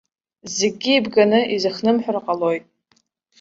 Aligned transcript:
Зегьгьы 0.55 0.91
еибганы 0.93 1.39
изыхнымҳәыр 1.55 2.17
ҟалоит. 2.25 2.65